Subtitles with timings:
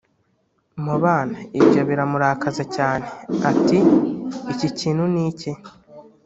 [0.83, 3.05] mu bana Ibyo biramurakaza cyane
[3.49, 3.77] ati
[4.53, 5.51] iki kintu ni iki